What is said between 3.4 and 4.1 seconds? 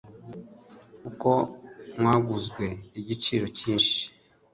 cyinshi.